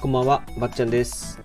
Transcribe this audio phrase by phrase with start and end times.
[0.00, 1.40] こんばんは、ばっちゃんです。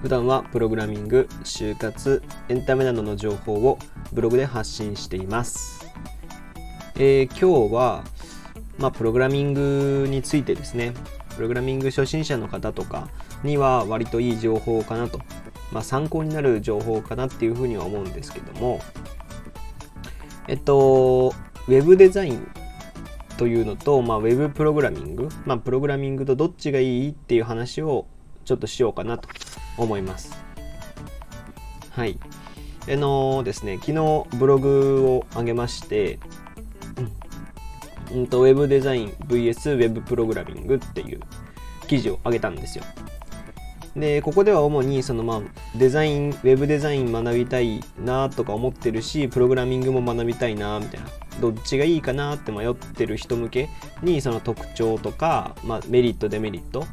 [0.00, 3.78] 普段はプログラミング、就活、エンタメなどの情報を
[4.12, 5.86] ブログで発信しています。
[6.94, 8.04] えー今日は、
[8.78, 10.94] まあ、プログラミングについてですね、
[11.34, 13.08] プログラミング初心者の方とか
[13.42, 15.20] には割といい情報かなと、
[15.70, 18.80] まあ、参考になる情報かなっていうふうには思うんですけども、
[20.48, 21.34] えっと、
[21.68, 22.48] ウェブデザイン
[23.36, 28.06] というのと、まあ、ウェブプログラミング、まあ、プログラミングとどっちがいいっていう話を
[28.44, 29.28] ちょっとしようかなと
[29.76, 30.36] 思います。
[31.90, 32.18] はい。
[32.88, 36.18] あのですね、昨日ブログを上げまして、
[38.12, 41.20] うんうんと、ウェブデザイン VS ウェブプログラミングっていう
[41.88, 42.84] 記事を上げたんですよ。
[43.96, 45.40] で、ここでは主にそのまあ
[45.76, 51.06] デザイン、ウェブデザイン学びたいなとか思ってるし、プログラミングも学びたいなみたいな、
[51.40, 53.68] どっちがいいかなって迷ってる人向け
[54.02, 56.84] にその特徴とか、まあ、メリット、デメリット、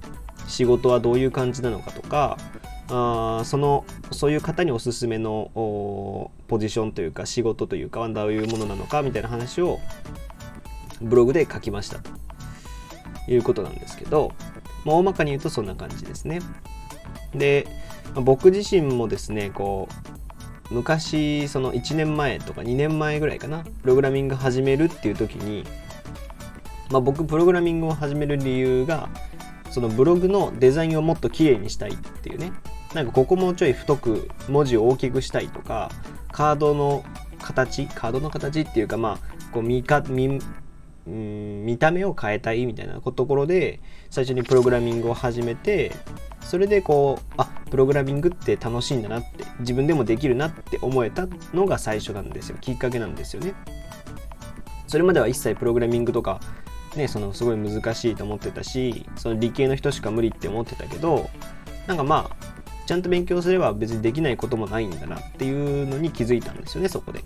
[0.48, 2.38] 仕事はどういう感じなのかとか、
[2.90, 5.52] あそのそういう方におすすめの
[6.48, 9.80] ポジションというか仕事というかはどういうものなのかみたいな話を
[11.02, 12.12] ブログで書きましたと
[13.28, 14.34] いうことなんですけど、
[14.86, 16.42] まあ、大まかに言うとそんな感じですね。
[17.34, 17.68] で、
[18.16, 20.23] 僕自身もですねこう
[20.72, 25.66] 昔その1年前とか2年前ぐらいかなプログラミング始めるっていう時に、
[26.90, 29.10] まあ、僕プログラミングを始める理由が
[29.70, 32.52] そのブログのデザインをもっと綺麗にしたいっていうね。
[32.94, 35.90] なんかここもうちょい太く文字を大きくしたいとか
[36.32, 37.04] カードの
[37.42, 39.18] 形カードの形っていうかまあ
[39.52, 40.40] こう見か見
[41.08, 45.92] うん見た目を変えたいみたいなところで最初にプログラミングを始めて
[46.42, 52.58] それでこうあプログラミングって楽しいんだなって自分でもできるなって思えたのが最初なんですよ。
[52.62, 53.54] きっかけなんですよね。
[54.88, 56.40] それまでは一切プログラミングとか
[56.96, 61.30] ねそのすごい難しいと思ってたしその理系の人しか無理って思ってたけど
[61.88, 67.24] なんかまあちゃんと勉強すれば別にできないこともないんだなっていうのに気づいたんですよねそこで。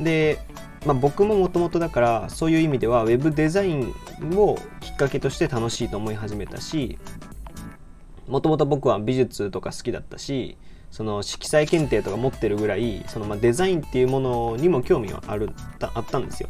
[0.00, 0.38] で
[0.86, 3.94] まあ、僕ももともとだからそういう意味ではウェブデザイン
[4.34, 6.98] をきっかけとして楽しいと思い始めたし
[8.28, 10.56] もともと僕は美術とか好きだったし
[10.90, 15.50] その色彩検定とか持ってるぐらいそのまあデザインっていうものにも興味はある
[15.80, 16.48] あったんですよ。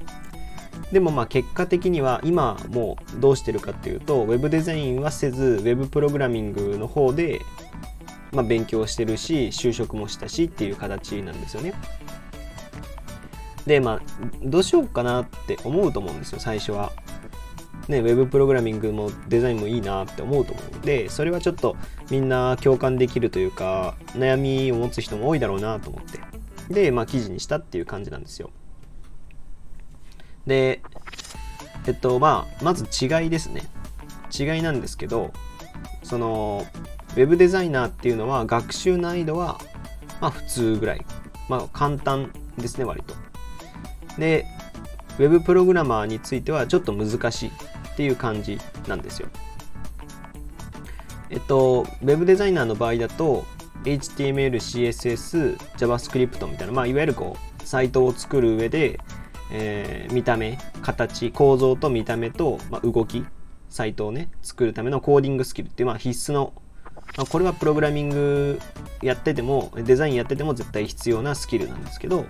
[0.93, 7.41] でもまあ結果的には今もうどうしてるかっていうとウェブデザインはせずウェブプログラミングの方で
[8.33, 11.75] まあ勉強してるし就職もしたしっていう形なんですよね。
[13.69, 14.01] でまあ
[14.43, 16.91] どうしようかなって思うと思うんですよ最初は。
[17.87, 21.75] ね、ウェブプログラミングもデザインもいいなって思うと思うのでそれはちょっと
[22.11, 26.21] みんな共感できるというか悩みを持つ人も多いだろうなと思って
[26.69, 28.51] でまあ記事にしたっていう感じなんですよ。
[30.47, 30.83] で
[31.87, 33.63] えっとまあまず違いですね
[34.39, 35.33] 違いなんですけど
[36.03, 36.67] その
[37.17, 39.59] ウェブデザイナーっていうのは学習難易度は
[40.21, 41.07] まあ普通ぐらい
[41.49, 43.15] まあ簡単ですね割と
[44.19, 44.47] で、
[45.19, 49.29] ウェブプログラマーについてはちょっと難しいっていう感じなんですよ。
[51.31, 53.45] えっと、ウェブデザイナーの場合だと、
[53.85, 58.99] HTML、CSS、JavaScript みたいな、まあ、いわゆるこう、サイトを作る上で、
[59.51, 63.25] えー見た目、形、構造と見た目と、まあ、動き、
[63.69, 66.53] サイトをね、作るためのコーディングスキルっていう、まあ、必須の、
[67.17, 68.61] まあ、これはプログラミング
[69.03, 72.25] やってても、デザインやってても絶対必要なスキルなんですけど、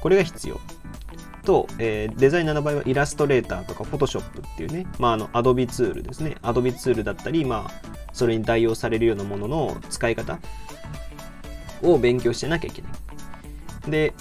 [0.00, 0.60] これが必要。
[1.46, 6.36] と、えーデザイナーの場合はイラストレーターとかフォトショップっていうね、まあ、あの、アドビツールですね。
[6.42, 7.70] アドビツールだったり、まあ、
[8.12, 10.38] それに代用されるようなものの使い方
[11.82, 13.90] を勉強してなきゃいけない。
[13.90, 14.12] で、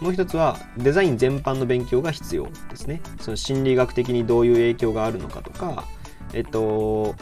[0.00, 3.00] もう一つは、デザイン全般の勉強が必要ですね。
[3.20, 5.84] その心理学的にどういう影響があるのかとか、
[6.32, 7.14] えっと、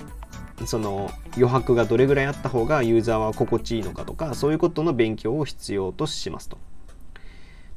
[0.67, 6.59] その余白がどれぐらいあった方がユーザーは心地いいのかとか、そういうことの勉強を必要としますと。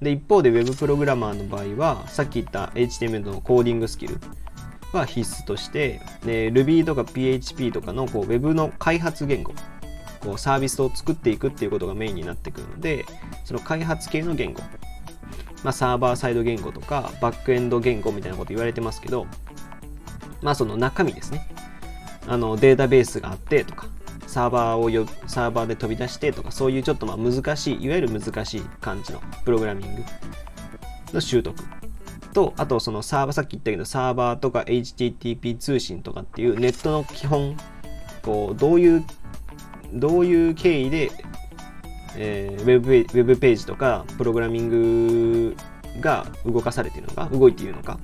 [0.01, 4.17] で一方で Web プログラマーの場合はさっき言った HTML のコーディングスキル
[4.91, 9.53] は必須としてで Ruby とか PHP とかのこう Web の開発言語
[10.22, 13.05] こうサービスを作っていくっていうことがメインになってくるので
[13.45, 14.61] その開発系の言語、
[15.63, 19.28] まあ、サーバーサイド言語とかバックエンド言語みたいなこと言われてますけど
[20.41, 21.47] まあその中身ですね。
[22.28, 23.87] あのデータベースがあってとか
[24.34, 30.03] サーバーをよサーバーで飛び出してとかそういうちょっとまあ難しいいわゆる難しい感じのプログラミング
[31.14, 31.56] の習得。
[32.34, 37.56] とあとそのサーバーさっき言ったけどサーバーとか HTTP 通信とかっていうネットの基本
[38.24, 39.06] こうどういう
[39.94, 41.12] どういう経緯で、
[42.18, 45.56] えーウェブペウェブページとかプログラミング
[46.02, 48.00] が動かされているのか動いているのか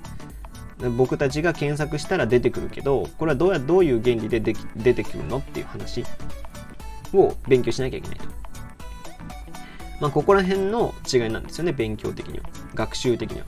[0.98, 6.06] 僕たちが検索したら出てくるけどこれはどうやどういう原理でで出てくるのっていう話
[7.14, 8.26] を勉強しなきゃいけないと。
[10.00, 13.46] まあ、ここら辺の違いなんですよね勉強的には学習的には。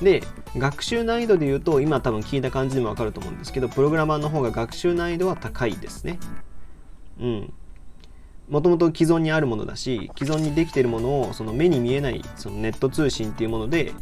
[0.00, 0.22] で
[0.56, 6.18] 学習難易度で言うと今多分聞いた感じでもわかると思うんですけどプログラマーの方が学習難易度は高いですね。
[7.20, 7.52] うん。
[8.48, 13.92] もともと既存にあるものだし既存にできているものをその目に見えないそのネット通信っていうもので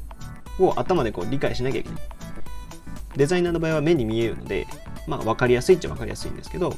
[0.59, 2.01] を頭でこう理解しなきゃいけない
[3.17, 4.67] デザイナーの場合は目に見えるので
[5.07, 6.75] まあ分かりやすいっちゃ分かりやすいんですけど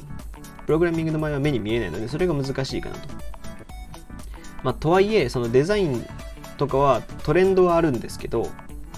[0.65, 3.09] プログラミングの場合は目に見えないのでそれが難しいかなと。
[4.63, 6.05] まあとはいえそのデザイン
[6.57, 8.49] とかはトレンドはあるんですけど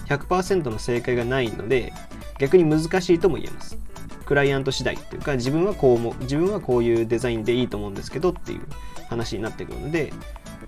[0.07, 1.93] 100%の正解がないので
[2.39, 3.77] 逆に難しいとも言えます。
[4.25, 8.61] クライアント次第っていうか自分はこうも自分はこういうデザインでいいと思うんですけどっていう
[9.09, 10.13] 話になってくるので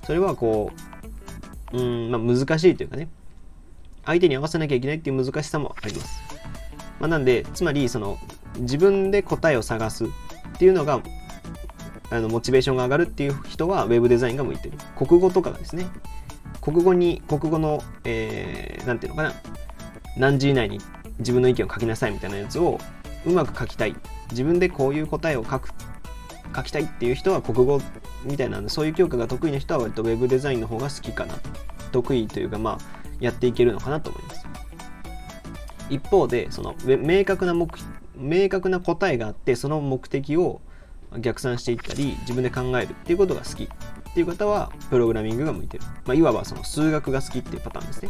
[0.04, 0.72] それはこ
[1.72, 3.08] ううんまあ難しいというかね
[4.04, 6.22] 相手に合わせなきゃいけないっていう難しさもあります、
[7.02, 8.20] まあ、なんでつまりその
[8.60, 10.08] 自分で答えを探すっ
[10.60, 11.02] ていうのが
[12.12, 14.78] あのモチベーションが上がるっていう人は web デザインが向いてる。
[14.96, 15.88] 国語とかがですね。
[16.62, 19.34] 国語に国語の何、えー、て言うのかな。
[20.18, 20.80] 何時以内に
[21.18, 22.78] 自分の意見を書きなさいみたいなやつを
[23.26, 23.96] うまく書きたい。
[24.30, 25.70] 自分でこういう答えを書く
[26.56, 27.82] 書きたいっていう人は国語
[28.26, 31.36] みたいなそういう教科が得意な人は割と web デザインの方が好きかな。
[31.92, 32.78] 得意というかまあ
[33.20, 34.51] やっていけるのかなと思います。
[35.92, 37.68] 一方でその明確な目
[38.16, 40.62] 明確な答えがあってその目的を
[41.20, 43.64] 逆算していったり自分で考えるっていうことが好き。
[44.12, 48.10] っていう方はプログラミングが向いてる、まあ、いわばその数学が好きっていうパターンですね。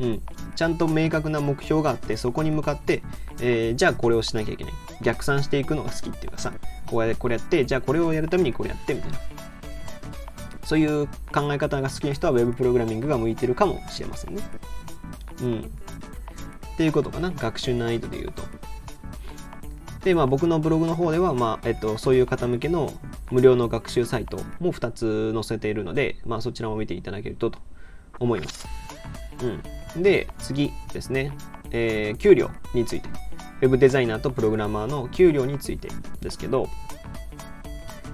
[0.00, 0.22] うん、
[0.54, 3.02] ちゃんと明確な目標があってそこに向かって、
[3.40, 4.72] えー、じゃあこれをしなきゃいけない。
[5.00, 6.52] 逆算していくのが好きっていうかさ
[6.86, 9.18] こうやこれやってじゃあこれをやるためにこれやってみたいな。
[10.64, 14.42] そういう考え方が好きな人は Web プログラミングが向いてるかもしれませんね。
[15.40, 15.70] うん。
[16.78, 18.44] っていうことかな学習難易度で言うと
[20.04, 22.92] でまあ僕のブログの方では、まあえっと、そういう方向けの
[23.32, 27.58] 無料の学習サイトも2つ載せているので、まあ、そちらも見ていただけるとと
[28.20, 28.68] 思います。
[29.42, 31.36] うんで、次ですね、
[31.72, 33.08] えー、給料について。
[33.60, 35.88] Web デザイナーとプログラマーの給料について
[36.20, 36.68] ですけど、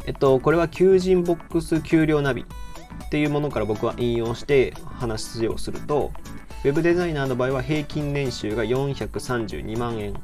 [0.06, 2.46] えっと、これは求人ボックス給料ナビ
[3.05, 6.12] っていうものから僕は引用して話をすると、
[6.64, 10.14] Web デザイナーの場合は平均年収が432万円。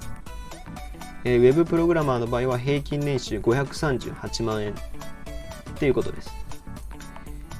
[1.23, 4.75] えー、Web プログラマーの場合は平均年収538万円っ
[5.75, 6.33] ていうことです。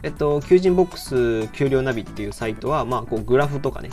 [0.03, 3.91] えっと、求人ボックス給料ナビっていうサイトは、まあ、こうグラフとかね、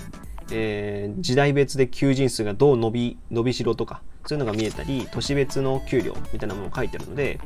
[0.52, 7.42] えー、時代別で求人数がどう伸び、伸びしろとか、そういうのが見えたり、都市別の給料みたいなものを書いてるので、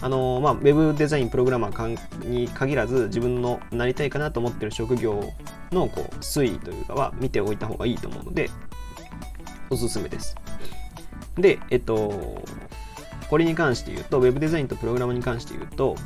[0.00, 5.32] あの、まあ、ウェブデザインプログラマーに限らず、自分のなりたいかなと思ってる職業
[5.72, 8.50] のこう推移というかは見ておいた方がいいと思うので、
[9.70, 10.36] おすすめです。
[11.36, 12.42] で、えっと、
[13.28, 15.96] これに関して言うと、ウェブデザインとプログラムに関して言うと、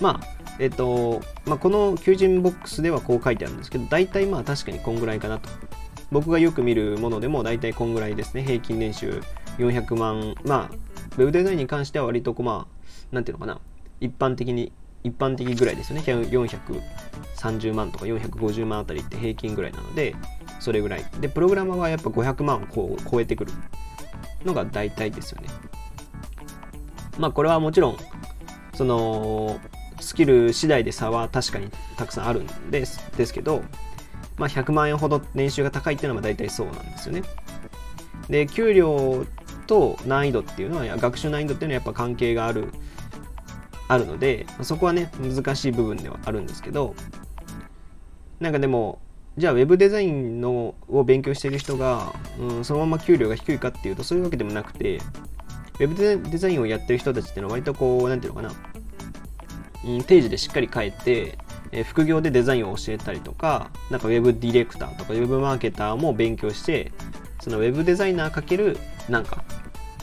[0.00, 5.48] まあ、えっと、まあ、この求人ボックスではこう書いてあるんですけど、大体まあ確かにこんぐらいかなと。
[6.10, 8.44] 僕がよく見るものでも大体こんぐらいですね。
[8.44, 9.20] 平均年収
[9.58, 10.34] 400万。
[10.44, 10.74] まあ、
[11.16, 12.73] ウェブデザインに関しては割とこう、まあ、
[13.14, 13.60] なんていうのかな。
[14.00, 14.72] 一般的に、
[15.02, 16.02] 一般的ぐらいですよね。
[16.02, 20.14] 430万とか450万あたりって平均ぐらいなので、
[20.60, 21.04] それぐらい。
[21.20, 23.52] で、プログラマーはやっぱ500万をこう超えてくる
[24.44, 25.48] のが大体ですよね。
[27.18, 27.96] まあ、これはもちろん、
[28.74, 29.60] その、
[30.00, 33.62] スキル次第で差は確かにたくさんあるんですですけど、
[34.36, 37.22] まあ、100万円ほど年収が高いっていうのは大体そうなんですよね。
[38.28, 39.26] で給料
[39.66, 42.72] と難易度っていうのは学習難易度っていうのはやっぱ関係がある
[43.88, 46.94] あるのでそこはね難しい部分ではあるんですけど
[48.40, 48.98] なんかでも
[49.36, 55.00] じゃあ Web デザインのを勉強している人が、うん、そのまま給料が低いかっていうとそういうわけでもなくて
[55.78, 58.54] Web デザインをやってる人たちっていうのは割とこう何ていうのかな
[59.84, 61.38] うん、定時でしっかり帰って、
[61.70, 66.92] え、副業でデザインを教えたりとか、なんかウェブディレクターとかウェブマーケターも勉強して、
[67.40, 69.44] そのウェブデザイナーかけるなんか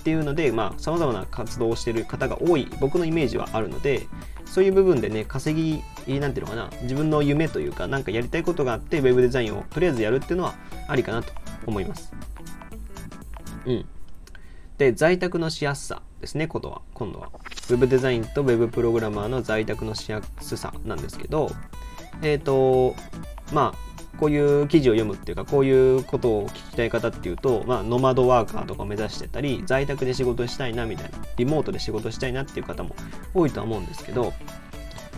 [0.01, 4.07] っていうので、まあ、様々な活動をしている方が多い、僕のイメージはあるので、
[4.45, 10.55] そういう部分でね、稼ぎ、なんていうのかな、自分の夢というか、なんかやりたいことがあって、ウェブデザインをとりあえずやるっていうのは
[10.87, 11.31] ありかなと
[11.67, 12.11] 思います。
[13.67, 13.85] うん。
[14.79, 17.29] で、在宅のしやすさですね、ことは、今度は。
[17.69, 21.51] Web デザインと Web プログラマーの在宅のしやすさなんですけど、
[22.23, 22.95] えっ、ー、と、
[23.53, 32.95] まあ、こういう記事を読むっていうか、こういうことを聞きたい方っていうと、まあ、ノマドワーカーとかを目指してたり、在宅で仕事したいなみたいな、リモートで仕事したいなっていう方も
[33.33, 34.33] 多いとは思うんですけど、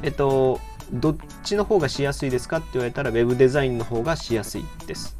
[0.01, 0.59] えっと、
[0.91, 5.17] どっちの方がしやすいですかって言われたら Web デザインの方がしやすいです。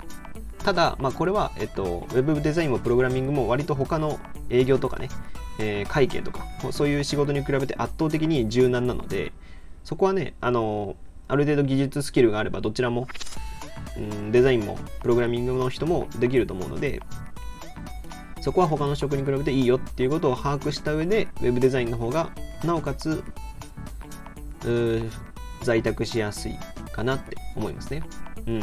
[0.63, 5.09] ただ、まあ、これは、えっと、ウェブデザインもプログラミングも割と他の営業とかね、
[5.59, 9.33] えー、会計とかそういう仕事に比べて圧倒的に柔軟なので
[9.83, 10.95] そこはねあの
[11.27, 13.07] ある程度技術スキルがあればどちらも、
[13.97, 17.01] うん、デザインもプログラミングの人もできると思うので
[18.41, 22.29] そこは他の職に比べていいよっていうことを把握した上で Web デザインの方が
[22.63, 23.23] なおかつ
[25.61, 26.55] 在宅しやすい
[26.91, 28.03] かなって思いますね。
[28.45, 28.61] うん。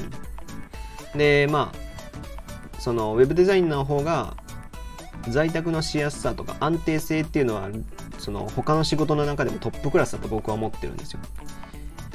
[1.19, 4.37] で、まあ、その Web デザインの方が
[5.29, 7.71] 在宅のしやすさとか安定性っていうのは
[8.19, 11.21] その他の仕事の中でもトップクラスだと僕は思ってるんですよ。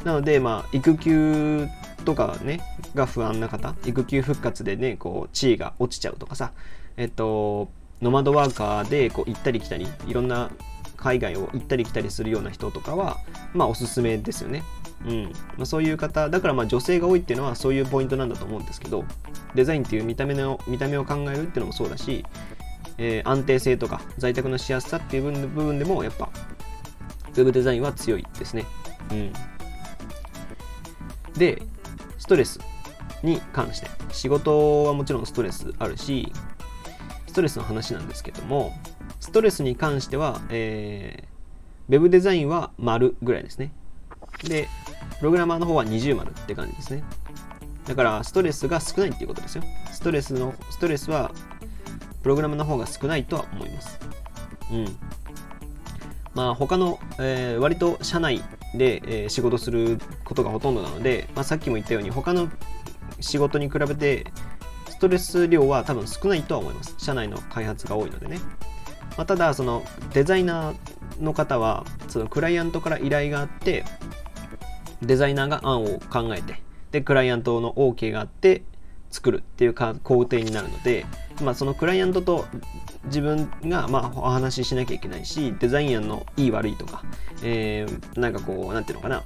[0.03, 1.67] なので、まあ、育休
[2.05, 2.59] とかね、
[2.95, 6.51] が不安な方、育休復活でね、こう、地位が落ちちゃうとかさ、
[6.97, 7.69] えっと、
[8.01, 10.51] ノマドワーカーでこう行ったり来たり、いろんな
[10.97, 13.17] 海外を行ったり来たりするような人とかは、
[13.53, 14.63] まあ、おすすめですよね。
[15.05, 15.23] うん
[15.57, 19.05] まあ、そういう方、だからまあ女性が多いっていうのはそういうポイントなんだと思うんですけど、
[19.53, 22.25] デザインっていう見た目の見た目を考えるっていうのもそうだし、
[22.97, 26.29] えー、安定性とか在宅のしやすさっていう部分でもやっぱ
[27.35, 28.65] Web デザインは強いですね。
[29.11, 29.33] うん。
[31.33, 31.61] で、
[32.17, 32.59] ストレス
[33.25, 36.31] に関して、仕事はもちろんストレスあるし、
[37.27, 38.73] ストレスの話なんですけども、
[39.19, 43.71] ストレスに関しては、えー、Web デザインは丸ぐらいですね。
[44.43, 44.69] で、
[45.19, 47.03] プログラマーの方は20丸って感じですね。
[47.85, 49.63] だから、ストレスが少ないっていうことですよ。
[49.91, 51.31] ストレスの、ストレスは
[52.23, 53.99] プログラムの方が少ないとは思います。
[54.71, 54.97] うん。
[56.33, 62.49] まあ他の、えー、割と社内で、えー、仕事することがほとんどなので、まあ、さっきも言ったように他の
[63.19, 64.31] 仕事に比べて
[64.89, 66.95] ストレス量は多分少ないとは思います。
[66.97, 68.39] 社内の開発が多いのでね。
[69.17, 73.85] まあ、ただ、そのデザイナーの方は、そのクライアントから依頼があって、
[75.01, 78.63] デザイナーが案を考えて、で、クライアントの OK があって、
[79.15, 81.05] 作るっていうか工程になるので、
[81.41, 82.45] まあ、そのクライアントと
[83.05, 87.01] 自分がまあお話ししなきゃいけないしデザイン案のいい悪いとか、
[87.41, 89.23] えー、なんかこうなんていうのかな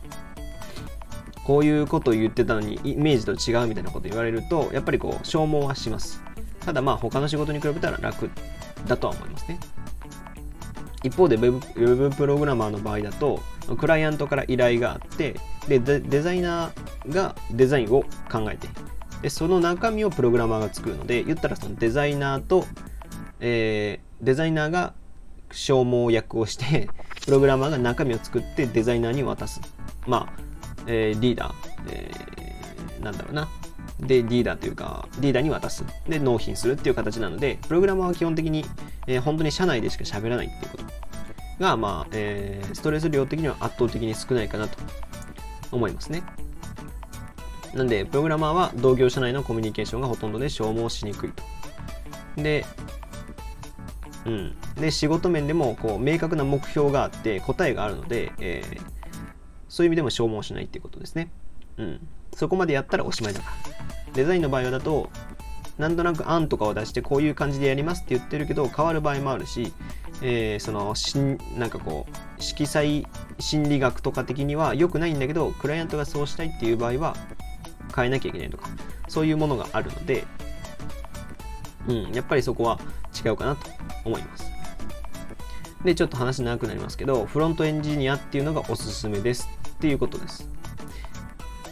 [1.50, 6.22] こういうことを言ってたのにイメージと違うみたいなこと言われるとやっぱりこう消耗はします。
[6.60, 8.29] ただまあ他の仕事に比べたら楽
[8.86, 9.60] だとは思いますね。
[11.01, 11.60] 一方で Web,
[12.12, 13.41] プログラマーの場合だと
[13.79, 15.38] クライアントから依頼があって
[15.68, 18.68] でデザイナーがデザインを考えて
[19.24, 22.68] でその中身をプログラマーが作るので言ったらそのデザイナーと、
[23.39, 24.94] えー、デザイナーが
[25.51, 26.89] 消耗役をして
[27.25, 29.62] プログラマーが中身を作ってデザイナーに渡す。
[30.06, 30.49] まあ、
[30.89, 31.53] えー、リーダー、
[31.91, 33.48] えー、なんだろうな
[34.00, 38.65] でリーダーというかリーダーに渡すで納品するっていう形なのでプログラマーは基本的に、
[39.08, 40.84] えー、本当に社内でしか喋らないっていうこと
[41.60, 44.77] が、まあえー、ストレス量的には圧倒的に少ないかなと
[45.72, 46.24] 思いますね。
[47.74, 51.43] なんで、プログラマーは同業者内のコミュニケーションがほとんどで消耗しにくいと。
[52.41, 52.65] で、
[54.25, 54.55] うん。
[54.75, 58.81] で、仕事面でも、こう、明確な目標があって、答えがあるので、えー、
[59.70, 61.32] そういう意味でも消耗しないっていうことですね。
[61.78, 62.08] うん。
[62.36, 64.14] そこまでやったらおしまいだから。
[64.14, 65.10] デザインの場合はだと、
[65.78, 69.72] なんとなく案とかを出してこういう感じでやりますって言ってるけど変わる場合もあるし、
[70.22, 73.08] えー、そのしんなんかこう色彩
[73.40, 77.16] 心理学とか的には良くないんだけどクライアントがそうしたいっていう場合は
[77.96, 78.68] 変えなきゃいけないとか、
[79.08, 80.26] そういうものがあるので、
[81.88, 82.78] うん、やっぱりそこは
[83.26, 83.70] 違うかなと
[84.04, 84.46] 思います。
[85.86, 89.48] で、ちょっと話長くなりますけど、フロントエンジニアっていうのがおすすめです
[89.80, 90.50] っていうことです。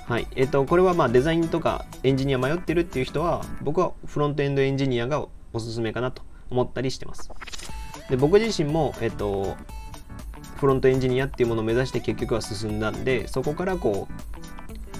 [0.08, 0.28] はい。
[0.38, 7.30] えっ、と、これはまあデザインとかエンジニア迷ってるっていう人は、僕はフロントエンドエンジニアがおすすめかなと思ったりしてます。
[8.10, 9.58] で、僕自身も、えっ、と、
[10.56, 14.14] フロントエンジニアっていうものを目指して結局は進んだんで、そこからこう、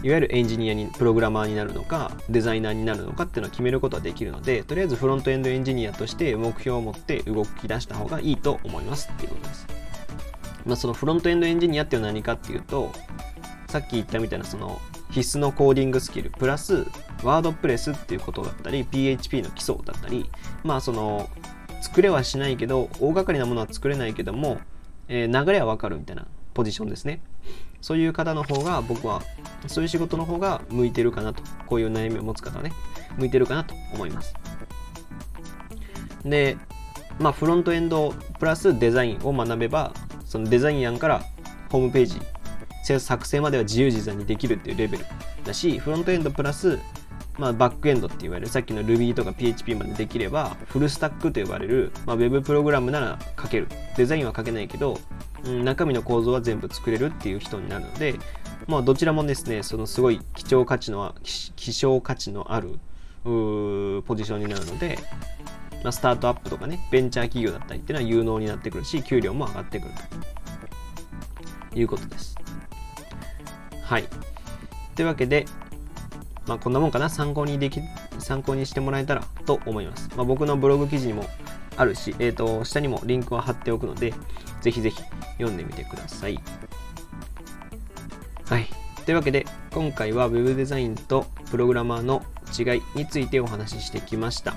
[0.04, 9.68] いわゆるエンジニアにプログラマーになるのかデザイナーになるのかっていうのを決めることはできるのでとりあえずフロントエンドエンジニアとして目標を持って動き出した方がいいと思いますっていうことです、
[10.68, 12.92] まあ、そのフロントエンドエンジニアっていうのは何かっていうと
[13.68, 16.86] さっき言ったみたいなその必須のコーディングスキルプラス
[17.24, 20.30] ワードプレスっていうことだったり PHP の基礎だったり
[20.64, 21.30] まあその
[21.82, 24.60] 作れはしないけど大掛かりなものは作れないけども、
[25.08, 27.22] えー、流れはわかるみたいなポジションですね。
[27.82, 29.22] そういう方の方が僕は
[29.68, 31.44] そういう仕事の方が向いてるかなと。
[31.68, 32.72] こういう悩みを持つ方はね
[33.18, 34.34] 向いてるかなと思います。
[36.26, 36.58] で
[37.20, 39.94] まあフロントエンドプラスデザインを学べば
[40.38, 41.24] そのデザイン案から
[41.72, 45.06] ホームページ作成までは自由自在にできるっていうレベル
[45.44, 46.80] だしフロントエンドプラス
[47.40, 53.68] まあ、バックエンドって言われるさっきの Ruby とか PHP までできればフルスタックと呼ばれる、まあ、Web プログラムなら書ける。
[53.96, 55.00] デザインは書けないけど
[55.46, 58.16] うん、中身の構造は全部作れるっていう人になるので、
[58.68, 62.80] まあ、どちらもですね、そのすごい貴重価値の、希少価値のある
[63.24, 64.98] ポジションになるので、
[65.88, 69.94] まあ、スタートアップとかねベンチャー企業だったりっていうのは有能になってくるし給料も上がってくる
[71.72, 71.80] と。
[71.80, 72.36] いうことです。
[73.84, 74.04] はい。
[74.96, 75.46] というわけで
[76.46, 77.08] まあこんなもんかな？
[77.08, 77.80] 参考にでき
[78.20, 81.24] 参考にしてもらえたらと思います、まあ、僕のブログ記事にも
[81.78, 84.14] あるし、えーと、下にもリンクを貼っておくので
[84.60, 85.02] ぜひぜひ
[85.38, 86.38] 読んでみてください。
[88.50, 88.68] はい。
[89.06, 92.24] というわけで今回は Web デザインとプログラマーの
[92.58, 94.56] 違いについてお話ししてきました、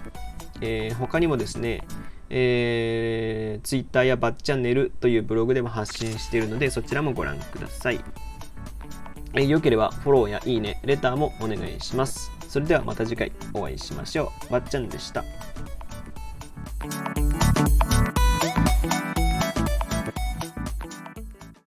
[0.61, 1.85] えー、他にもですね
[2.33, 8.01] えー、Twitter やバッチャンネルというブログでも発信しているのでそちらもご覧ください。
[9.35, 12.31] えー、よければフォローやいいね、レターもお願いします。
[12.49, 14.53] それではまた次回お会いしましょう。
[14.53, 15.25] ばっちゃんでした。